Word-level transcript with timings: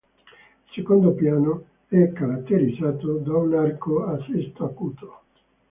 Il 0.65 0.71
secondo 0.73 1.11
piano 1.13 1.65
è 1.87 2.11
caratterizzato 2.11 3.17
da 3.17 3.37
un 3.37 3.53
arco 3.53 4.03
a 4.05 4.17
sesto 4.25 4.65
acuto. 4.65 5.19